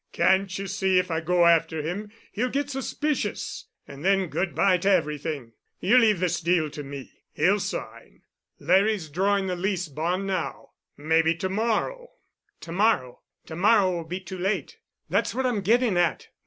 [0.13, 4.89] Can't you see if I go after him he'll get suspicious—and then good bye to
[4.89, 5.51] everything.
[5.79, 7.11] You leave this deal to me.
[7.33, 8.23] He'll sign.
[8.57, 10.69] Larry's drawing the lease and bond now.
[10.97, 12.13] Maybe to morrow——"
[12.61, 13.19] "To morrow?
[13.45, 14.77] To morrow will be too late.
[15.07, 16.29] That's what I'm gettin' at.